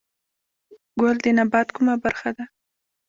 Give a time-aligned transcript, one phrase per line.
[0.99, 2.45] ګل د نبات کومه برخه ده؟